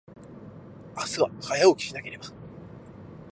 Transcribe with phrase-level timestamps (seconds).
[0.97, 2.25] 明日は、早起きしなければ。